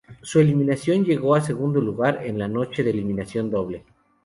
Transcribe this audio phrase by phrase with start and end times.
[0.23, 3.83] Su eliminación llegó en segundo lugar en la noche de eliminación doble.